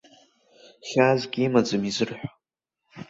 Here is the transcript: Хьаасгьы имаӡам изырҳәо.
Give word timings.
Хьаасгьы 0.87 1.41
имаӡам 1.45 1.83
изырҳәо. 1.89 2.27